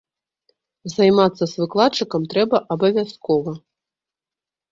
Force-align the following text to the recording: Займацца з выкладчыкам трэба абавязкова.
Займацца 0.93 1.43
з 1.51 1.63
выкладчыкам 1.63 2.21
трэба 2.33 2.57
абавязкова. 2.77 3.51